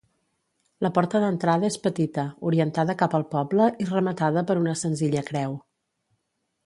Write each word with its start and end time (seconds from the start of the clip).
La 0.85 0.89
porta 0.95 1.19
d'entrada 1.23 1.67
és 1.73 1.77
petita, 1.83 2.23
orientada 2.51 2.95
cap 3.03 3.13
al 3.19 3.27
poble 3.35 3.69
i 3.85 3.87
rematada 3.93 4.45
per 4.49 4.57
una 4.63 4.75
senzilla 4.85 5.25
creu. 5.33 5.55